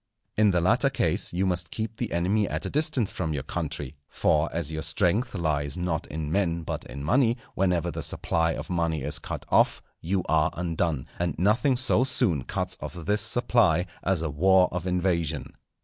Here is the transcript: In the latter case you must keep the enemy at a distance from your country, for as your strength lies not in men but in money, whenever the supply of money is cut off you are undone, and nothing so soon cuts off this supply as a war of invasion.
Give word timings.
In 0.35 0.49
the 0.49 0.61
latter 0.61 0.89
case 0.89 1.31
you 1.31 1.45
must 1.45 1.69
keep 1.69 1.95
the 1.97 2.11
enemy 2.11 2.49
at 2.49 2.65
a 2.65 2.71
distance 2.71 3.11
from 3.11 3.33
your 3.35 3.43
country, 3.43 3.95
for 4.07 4.49
as 4.51 4.71
your 4.71 4.81
strength 4.81 5.35
lies 5.35 5.77
not 5.77 6.07
in 6.07 6.31
men 6.31 6.63
but 6.63 6.83
in 6.85 7.03
money, 7.03 7.37
whenever 7.53 7.91
the 7.91 8.01
supply 8.01 8.53
of 8.53 8.67
money 8.71 9.03
is 9.03 9.19
cut 9.19 9.45
off 9.49 9.79
you 10.01 10.23
are 10.27 10.49
undone, 10.55 11.05
and 11.19 11.37
nothing 11.37 11.77
so 11.77 12.03
soon 12.03 12.45
cuts 12.45 12.79
off 12.81 12.95
this 12.95 13.21
supply 13.21 13.85
as 14.01 14.23
a 14.23 14.29
war 14.31 14.69
of 14.71 14.87
invasion. 14.87 15.53